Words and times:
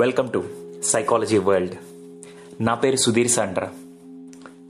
Welcome 0.00 0.28
to 0.34 0.40
psychology 0.90 1.38
world 1.38 1.74
నా 2.66 2.72
పేరు 2.74 2.96
Sudheer 2.96 3.28
Sandra. 3.28 3.68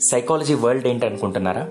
psychology 0.08 0.54
world 0.54 0.86
ఏంటి 0.90 1.06
అనుకుంటున్నారా 1.06 1.62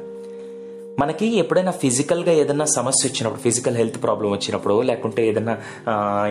మనకి 1.01 1.27
ఎప్పుడైనా 1.41 1.73
ఫిజికల్గా 1.83 2.33
ఏదైనా 2.41 2.65
సమస్య 2.77 3.09
వచ్చినప్పుడు 3.09 3.41
ఫిజికల్ 3.41 3.77
హెల్త్ 3.81 4.03
ప్రాబ్లం 4.03 4.31
వచ్చినప్పుడు 4.31 4.81
లేకుంటే 4.81 5.27
ఏదైనా 5.27 5.55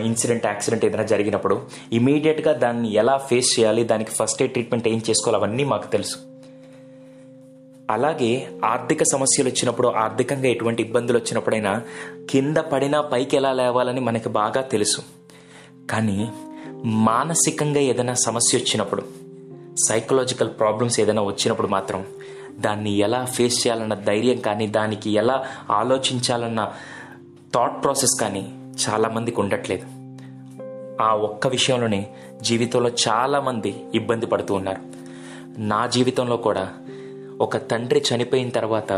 ఇన్సిడెంట్ 0.09 0.45
యాక్సిడెంట్ 0.51 0.85
ఏదైనా 0.85 1.07
జరిగినప్పుడు 1.13 1.57
ఇమీడియట్గా 1.99 2.53
దాన్ని 2.65 2.91
ఎలా 2.93 3.17
ఫేస్ 3.29 3.55
చేయాలి 3.55 3.83
దానికి 3.83 4.11
ఫస్ట్ 4.11 4.41
ఎయిడ్ 4.41 4.53
ట్రీట్మెంట్ 4.53 4.87
ఏం 4.87 5.01
చేసుకోవాలి 5.09 5.41
అవన్నీ 5.43 5.63
మాకు 5.73 5.89
తెలుసు. 5.95 6.17
అలాగే 7.91 8.31
ఆర్థిక 8.73 9.03
సమస్యలు 9.15 9.49
వచ్చినప్పుడు 9.49 9.87
ఆర్థికంగా 9.87 10.49
ఎటువంటి 10.55 10.83
ఇబ్బందులు 10.83 11.17
వచ్చినప్పుడైనా 11.17 11.81
కింద 12.29 12.57
పడినా 12.57 13.01
పైకి 13.01 13.37
ఎలా 13.37 13.53
లేవాలని 13.53 14.01
మనకి 14.09 14.29
బాగా 14.41 14.61
తెలుసు. 14.61 15.01
కానీ 15.91 16.17
మానసికంగా 16.85 17.79
ఏదైనా 17.79 18.13
సమస్య 18.13 18.57
వచ్చినప్పుడు 18.57 19.03
సైకలాజికల్ 19.87 20.49
ప్రాబ్లమ్స్ 20.49 20.99
ఏదైనా 20.99 21.21
వచ్చినప్పుడు 21.21 21.67
మాత్రం 21.67 22.05
దాన్ని 22.59 22.91
ఎలా 22.91 23.25
ఫేస్ 23.25 23.67
చేయాలన్న 23.67 23.93
ధైర్యం 23.93 24.37
కానీ 24.37 24.67
దానికి 24.67 25.11
ఎలా 25.11 25.45
ఆలోచించాలన్న 25.69 26.73
థాట్ 27.53 27.83
ప్రాసెస్ 27.83 28.21
కానీ 28.21 28.73
చాలామందికి 28.89 29.41
ఉండట్లేదు. 29.41 29.85
ఆ 31.01 31.15
ఒక్క 31.15 31.47
విషయంలోనే 31.47 32.07
జీవితంలో 32.41 32.89
చాలామంది 32.89 33.83
ఇబ్బంది 33.95 34.25
పడుతూ 34.25 34.53
ఉన్నారు. 34.53 34.81
నా 35.57 35.87
జీవితంలో 35.87 36.37
కూడా 36.37 36.73
ఒక 37.41 37.57
తండ్రి 37.57 38.03
చనిపోయిన 38.15 38.49
తర్వాత 38.49 38.93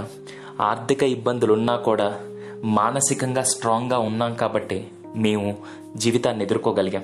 ఆర్థిక 0.61 1.03
ఇబ్బందులు 1.03 1.53
ఉన్నా 1.53 1.75
కూడా 1.75 2.19
మానసికంగా 2.63 3.43
స్ట్రాంగ్గా 3.43 3.97
ఉన్నాం 3.99 4.33
కాబట్టి 4.33 4.87
మేము 5.15 5.57
జీవితాన్ని 5.95 6.43
ఎదుర్కోగలిగాం. 6.43 7.03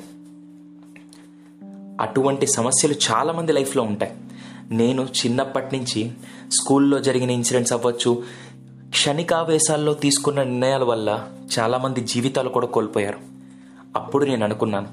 అటువంటి 2.01 2.47
సమస్యలు 2.47 2.93
చాలామంది 2.93 3.51
లైఫ్లో 3.51 3.83
ఉంటాయి. 3.83 4.11
నేను 4.71 5.01
చిన్నప్పటి 5.01 5.77
నుంచి 5.77 6.11
స్కూల్లో 6.51 6.99
జరిగిన 6.99 7.29
ఇన్సిడెంట్స్ 7.29 7.73
అవ్వచ్చు 7.73 8.23
క్షణికావేశాల్లో 8.89 9.93
తీసుకున్న 9.93 10.43
నిర్ణయాల 10.43 10.83
వల్ల 10.83 11.27
చాలామంది 11.59 12.01
జీవితాలు 12.01 12.49
కూడా 12.49 12.67
కోల్పోయారు. 12.67 13.17
అప్పుడు 13.95 14.25
నేను 14.25 14.43
అనుకున్నాను 14.43 14.87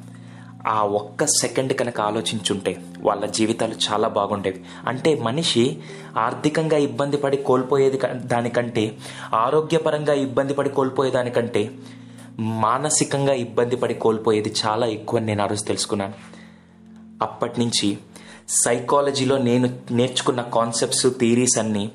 ఆ 0.69 0.83
ఒక్క 0.83 1.25
సెకండ్ 1.25 1.73
కనుక 1.73 2.01
ఆలోచించుంటే 2.01 2.83
వాళ్ళ 3.01 3.27
జీవితాలు 3.27 3.75
చాలా 3.75 4.09
బాగుండేవి. 4.09 4.65
అంటే 4.89 5.15
మనిషి 5.15 5.79
ఆర్థికంగా 6.19 6.77
ఇబ్బంది 6.77 7.17
పడి 7.17 7.37
కోల్పోయేది 7.37 8.01
దానికంటే 8.17 8.97
ఆరోగ్యపరంగా 9.35 10.13
ఇబ్బంది 10.13 10.55
పడి 10.55 10.69
కోల్పోయేదానికంటే 10.69 11.71
మానసికంగా 12.39 13.35
ఇబ్బంది 13.35 13.77
పడి 13.77 13.95
కోల్పోయేది 13.95 14.55
చాలా 14.67 14.87
ఎక్కువ 14.87 15.21
నేను 15.21 15.43
ఆ 15.43 15.47
రోజు 15.47 15.65
తెలుసుకున్నాను. 15.65 16.38
అప్పటి 17.23 17.61
నుంచి 17.61 17.99
సైకాలజీలో 18.49 19.39
నేను 19.39 19.79
నేర్చుకున్న 19.91 20.43
కాన్సెప్ట్స్ 20.43 21.07
థీరీస్ 21.21 21.59
అన్నీ 21.59 21.93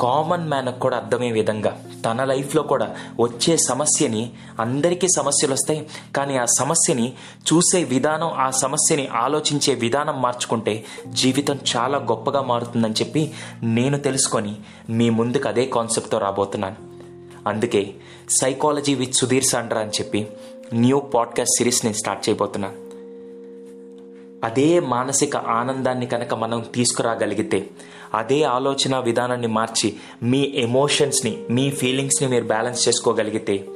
కామన్ 0.00 0.48
మ్యాన్కు 0.48 0.78
కూడా 0.78 0.96
అర్థమయ్యే 0.96 1.32
విధంగా 1.32 1.82
తన 2.04 2.24
లైఫ్లో 2.24 2.62
కూడా 2.62 2.96
వచ్చే 3.20 3.56
సమస్యని 3.56 4.30
అందరికీ 4.60 5.06
సమస్యలు 5.16 5.52
వస్తాయి 5.52 5.88
కానీ 6.16 6.36
ఆ 6.36 6.44
సమస్యని 6.44 7.12
చూసే 7.52 7.84
విధానం 7.84 8.28
ఆ 8.28 8.50
సమస్యని 8.50 9.06
ఆలోచించే 9.06 9.74
విధానం 9.74 10.22
మార్చుకుంటే 10.22 10.84
జీవితం 11.08 11.58
చాలా 11.76 11.98
గొప్పగా 11.98 12.42
మారుతుందని 12.42 12.94
చెప్పి 12.94 13.32
నేను 13.62 13.98
తెలుసుకొని 13.98 14.56
మీ 14.90 15.10
ముందుకు 15.10 15.48
అదే 15.48 15.66
కాన్సెప్ట్తో 15.66 16.18
రాబోతున్నాను. 16.18 16.76
అందుకే 17.48 17.94
సైకాలజీ 18.30 18.94
విత్ 18.94 19.14
సుధీర్ 19.14 19.44
సాండ్రా 19.44 19.80
అని 19.80 19.90
చెప్పి 19.90 20.28
న్యూ 20.74 20.98
పాడ్కాస్ట్ 20.98 21.58
సిరీస్ 21.58 21.84
నేను 21.84 21.96
స్టార్ట్ 21.96 22.28
చేయబోతున్నాను. 22.28 22.91
అదే 24.42 24.80
మానసిక 24.80 25.36
ఆనందాన్ని 25.36 26.06
కనుక 26.06 26.34
మనం 26.34 26.64
తీసుకురాగలిగితే 26.74 27.70
అదే 28.14 28.42
ఆలోచన 28.42 28.98
విధానాన్ని 28.98 29.46
మార్చి 29.46 29.96
మీ 30.22 30.52
ఎమోషన్స్ని 30.54 31.44
మీ 31.50 31.70
ఫీలింగ్స్ని 31.70 32.28
మీరు 32.28 32.44
బ్యాలెన్స్ 32.44 32.88
చేసుకోగలిగితే 32.88 33.66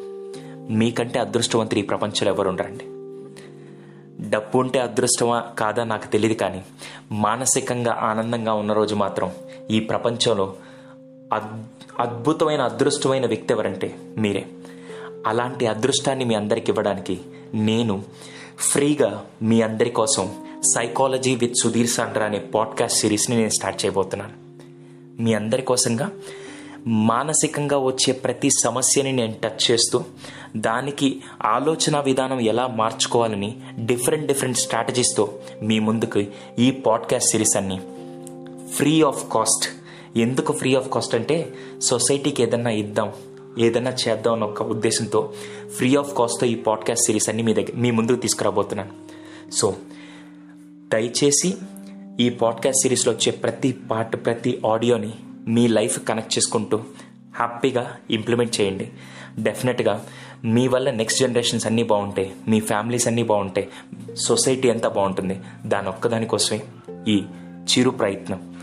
మీకంటే 0.70 1.18
అదృష్టవంతులు 1.18 1.80
ఈ 1.80 1.82
ప్రపంచంలో 1.82 2.32
ఎవరు 2.32 2.48
ఉండరండి. 2.48 2.84
డబ్బు 4.30 4.58
ఉంటే 4.58 4.78
అదృష్టమా 4.78 5.40
కాదా 5.58 5.84
నాకు 5.84 6.06
తెలియదు 6.06 6.34
కానీ 6.34 6.64
మానసికంగా 7.12 7.98
ఆనందంగా 8.00 8.52
ఉన్న 8.52 8.72
రోజు 8.72 8.94
మాత్రం 8.94 9.30
ఈ 9.70 9.80
ప్రపంచంలో 9.80 10.54
అద్ 11.32 11.64
అద్భుతమైన 12.00 12.62
అదృష్టమైన 12.62 13.26
వ్యక్తి 13.26 13.54
ఎవరంటే 13.54 13.96
మీరే. 14.18 14.46
అలాంటి 15.26 15.66
అదృష్టాన్ని 15.66 16.24
మీ 16.24 16.34
అందరికి 16.34 16.70
ఇవ్వడానికి 16.70 17.20
నేను 17.54 18.04
ఫ్రీగా 18.58 19.24
మీ 19.42 19.60
అందరి 19.60 19.90
కోసం 19.90 20.45
సైకాలజీ 20.74 21.34
విత్ 21.34 21.54
సుధీర్ 21.62 21.88
సండ్ర 21.88 22.22
అనే 22.22 22.38
పాడ్కాస్ట్ 22.38 22.98
సిరీస్ని 22.98 23.36
నేను 23.36 23.48
స్టార్ట్ 23.48 23.84
చేయబోతున్నాను. 23.84 24.32
మీ 25.22 25.34
అందరి 25.34 25.62
కోసంగా 25.62 26.10
మానసికంగా 26.86 27.78
వచ్చే 27.78 28.12
ప్రతి 28.12 28.50
సమస్యని 28.64 29.12
నేను 29.12 29.34
టచ్ 29.42 29.70
చేస్తూ 29.70 30.04
దానికి 30.56 31.22
ఆలోచన 31.42 32.00
విధానం 32.00 32.40
ఎలా 32.40 32.66
మార్చుకోవాలని 32.66 33.56
డిఫరెంట్ 33.84 34.26
డిఫరెంట్ 34.26 34.58
స్ట్రాటజీస్తో 34.58 35.32
మీ 35.62 35.78
ముందుకు 35.78 36.24
ఈ 36.58 36.70
పాడ్కాస్ట్ 36.70 37.30
సిరీస్ 37.30 37.56
అన్ని 37.56 37.80
ఫ్రీ 38.68 39.02
ఆఫ్ 39.02 39.32
కాస్ట్ 39.32 39.68
ఎందుకు 40.18 40.52
ఫ్రీ 40.52 40.74
ఆఫ్ 40.74 40.88
కాస్ట్ 40.88 41.14
అంటే 41.14 41.52
సొసైటీకి 41.78 42.42
ఏదన్నా 42.42 42.70
ఇద్దాం 42.70 43.12
ఏదన్నా 43.58 43.92
చేద్దాం 44.08 44.32
అన్న 44.32 44.44
ఒక 44.44 44.62
ఉద్దేశంతో 44.62 45.32
ఫ్రీ 45.76 45.96
ఆఫ్ 45.96 46.16
కాస్ట్తో 46.16 46.46
ఈ 46.46 46.54
పాడ్కాస్ట్ 46.54 47.06
సిరీస్ 47.06 47.28
అన్ని 47.28 47.42
మీ 47.42 47.54
దగ్గర 47.54 47.72
మీ 47.74 47.90
ముందుకు 47.90 48.16
తీసుకురాబోతున్నాను. 48.16 48.90
సో 49.50 49.74
దయచేసి 50.92 51.54
ఈ 52.20 52.28
పాడ్కాస్ట్ 52.28 52.82
సిరీస్లో 52.82 53.12
వచ్చే 53.12 53.32
ప్రతి 53.32 53.72
పార్ట్ 53.72 54.16
ప్రతి 54.16 54.62
ఆడియోని 54.66 55.12
మీ 55.48 55.68
లైఫ్ 55.68 56.06
కనెక్ట్ 56.06 56.38
చేసుకుంటూ 56.38 56.76
హ్యాపీగా 57.36 57.96
ఇంప్లిమెంట్ 58.10 58.60
చేయండి. 58.60 58.90
డెఫినెట్గా 59.38 60.06
మీ 60.44 60.68
వల్ల 60.68 60.90
నెక్స్ట్ 60.90 61.20
జనరేషన్స్ 61.20 61.66
అన్నీ 61.66 61.82
బాగుంటాయి 61.82 62.32
మీ 62.48 62.60
ఫ్యామిలీస్ 62.60 63.06
అన్నీ 63.06 63.22
బాగుంటాయి 63.22 63.68
సొసైటీ 64.14 64.70
అంతా 64.70 64.88
బాగుంటుంది. 64.88 65.40
దాని 65.66 65.88
ఒక్కదానికోసమే 65.88 66.62
ఈ 67.08 67.22
చిరు 67.50 67.90
ప్రయత్నం. 67.90 68.56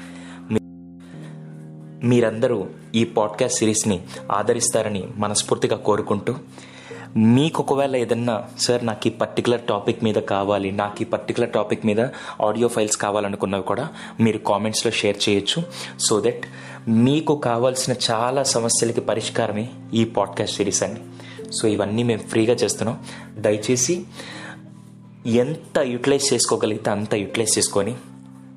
మీరందరూ 2.03 2.67
ఈ 2.95 3.03
పాడ్కాస్ట్ 3.03 3.59
సిరీస్ని 3.59 4.03
ఆదరిస్తారని 4.31 5.07
మనస్ఫూర్తిగా 5.15 5.75
కోరుకుంటూ 5.75 6.35
మీకు 7.17 7.63
ఒకవేళ 7.63 7.95
ఏదన్నా 7.95 8.43
సార్ 8.59 8.85
నాకు 8.85 9.07
ఈ 9.07 9.09
పర్టికులర్ 9.09 9.61
టాపిక్ 9.61 10.03
మీద 10.03 10.15
కావాలి 10.15 10.71
నాకు 10.71 11.01
ఈ 11.01 11.05
పర్టికులర్ 11.05 11.49
టాపిక్ 11.49 11.85
మీద 11.85 11.99
ఆడియో 12.41 12.67
ఫైల్స్ 12.67 12.97
కావాలనుకున్నవి 12.97 13.63
కూడా 13.63 13.87
మీరు 14.19 14.37
కామెంట్స్లో 14.37 14.91
షేర్ 14.91 15.29
చేయొచ్చు 15.29 15.63
సో 15.99 16.21
దట్ 16.21 16.45
మీకు 16.87 17.35
కావాల్సిన 17.35 17.95
చాలా 18.11 18.43
సమస్యలకి 18.43 19.01
పరిష్కారమే 19.01 19.69
ఈ 19.93 20.05
పాడ్కాస్ట్ 20.05 20.57
సిరీస్ 20.57 20.83
అండి. 20.83 21.01
సో 21.51 21.67
ఇవన్నీ 21.67 22.03
మేము 22.03 22.19
ఫ్రీగా 22.19 22.53
చేస్తున్నాం. 22.53 22.99
దయచేసి 23.37 24.03
ఎంత 25.25 25.79
యూటిలైజ్ 25.79 26.33
చేసుకోగలిగితే 26.33 26.91
అంత 26.91 27.15
యూటిలైజ్ 27.15 27.57
చేసుకొని 27.57 27.95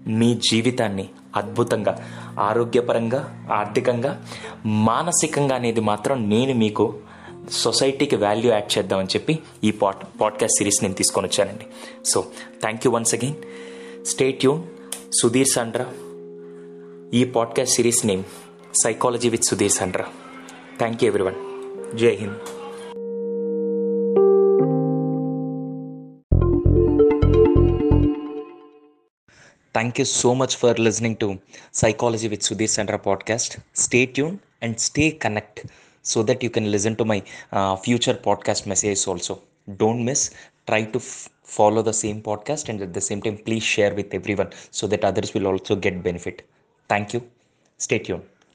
మీ 0.07 0.35
జీవితాన్ని 0.35 1.09
అద్భుతంగా 1.37 2.07
ఆరోగ్యపరంగా 2.41 3.47
ఆర్థికంగా 3.53 4.23
మానసికంగా 4.67 5.57
అనేది 5.57 5.81
మాత్రం 5.81 6.29
నేను 6.29 6.55
మీకు 6.55 6.95
సొసైటీకి 7.51 8.17
వాల్యూ 8.17 8.51
యాడ్ 8.51 8.79
చేద్దామని 8.79 9.07
చెప్పి 9.07 9.39
ఈ 9.65 9.71
పాడ్ 9.71 10.21
పాడ్కాస్ట్ 10.21 10.59
సిరీస్ 10.59 10.83
నేను 10.83 10.95
తీసుకొని 10.95 11.27
వచ్చానండి. 11.27 11.67
So 12.05 12.27
thank 12.61 12.87
you 12.87 12.93
once 12.93 13.15
again 13.15 13.35
stay 14.07 14.45
tune 14.45 14.63
Sudheer 15.23 15.49
Sandra. 15.49 15.87
ఈ 17.15 17.25
podcast 17.25 17.75
series 17.75 18.07
name 18.07 18.25
psychology 18.83 19.29
with 19.29 19.45
Sudheer 19.45 19.73
Sandra. 19.73 20.05
Thank 20.79 21.05
you 21.05 21.09
everyone 21.09 21.35
Jai 21.97 22.15
Hind. 22.15 22.39
Thank 29.75 30.01
you 30.01 30.05
so 30.05 30.35
much 30.35 30.57
for 30.57 30.81
listening 30.81 31.17
to 31.17 31.35
psychology 31.75 32.29
with 32.29 32.43
Sudheer 32.43 32.71
Sandra 32.71 32.97
podcast 32.97 33.59
stay 33.77 34.07
tune 34.07 34.39
and 34.63 34.77
stay 34.77 35.11
connect 35.11 35.61
so 36.13 36.23
that 36.29 36.43
you 36.47 36.51
can 36.57 36.71
listen 36.75 36.95
to 37.01 37.05
my 37.13 37.23
uh, 37.53 37.77
future 37.87 38.15
podcast 38.29 38.67
messages 38.67 39.07
also. 39.07 39.43
Don't 39.83 40.05
miss. 40.05 40.23
Try 40.67 40.85
to 40.95 40.99
f- 40.99 41.29
follow 41.57 41.83
the 41.83 41.93
same 42.05 42.23
podcast 42.23 42.69
and 42.71 42.81
at 42.83 42.93
the 42.93 43.01
same 43.01 43.21
time, 43.23 43.39
please 43.39 43.63
share 43.63 43.95
with 43.95 44.15
everyone 44.21 44.51
so 44.71 44.87
that 44.89 45.05
others 45.05 45.35
will 45.35 45.47
also 45.47 45.77
get 45.77 46.03
benefit. 46.03 46.43
Thank 46.89 47.15
you. 47.15 47.23
Stay 47.79 47.99
tuned. 47.99 48.36